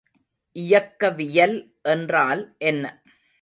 [0.55, 1.55] இயக்கவியல்
[1.83, 2.83] என்றால் என்ன?